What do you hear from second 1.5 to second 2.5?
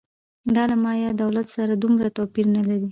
سره دومره توپیر